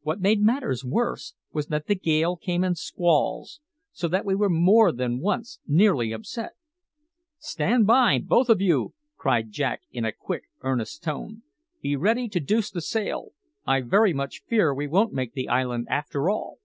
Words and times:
What 0.00 0.20
made 0.20 0.40
matters 0.42 0.84
worse 0.84 1.34
was 1.52 1.68
that 1.68 1.86
the 1.86 1.94
gale 1.94 2.34
came 2.36 2.64
in 2.64 2.74
squalls, 2.74 3.60
so 3.92 4.08
that 4.08 4.24
we 4.24 4.34
were 4.34 4.50
more 4.50 4.90
than 4.90 5.20
once 5.20 5.60
nearly 5.64 6.10
upset. 6.10 6.54
"Stand 7.38 7.86
by, 7.86 8.18
both 8.18 8.48
of 8.48 8.60
you!" 8.60 8.94
cried 9.16 9.52
Jack 9.52 9.82
in 9.92 10.04
a 10.04 10.10
quick, 10.10 10.48
earnest 10.62 11.04
tone. 11.04 11.42
"Be 11.82 11.94
ready 11.94 12.28
to 12.30 12.40
deuce 12.40 12.72
the 12.72 12.80
sail. 12.82 13.28
I 13.64 13.82
very 13.82 14.12
much 14.12 14.42
fear 14.42 14.74
we 14.74 14.88
won't 14.88 15.12
make 15.12 15.34
the 15.34 15.48
island 15.48 15.86
after 15.88 16.28
all." 16.28 16.58